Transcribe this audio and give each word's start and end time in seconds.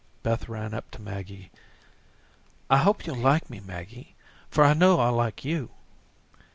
Beth 0.23 0.49
ran 0.49 0.73
up 0.73 0.89
to 0.89 0.99
Maggie. 0.99 1.51
"I 2.71 2.77
hope 2.77 3.05
you'll 3.05 3.17
like 3.17 3.51
me, 3.51 3.59
Maggie, 3.59 4.15
for 4.49 4.63
I 4.63 4.73
know 4.73 4.99
I'll 4.99 5.13
like 5.13 5.45
you." 5.45 5.69